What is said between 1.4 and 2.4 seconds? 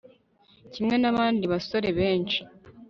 basore benshi